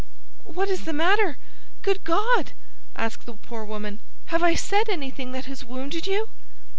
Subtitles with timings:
[0.45, 1.37] "What is the matter?
[1.83, 2.53] Good God!"
[2.95, 3.99] asked the poor woman,
[4.33, 6.27] "have I said anything that has wounded you?"